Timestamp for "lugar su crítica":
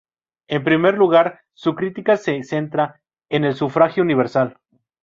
0.97-2.17